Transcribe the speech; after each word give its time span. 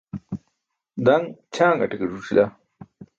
Daṅ 1.05 1.21
ćʰangate 1.53 1.95
ke 1.99 2.05
ẓuc̣ila. 2.13 2.45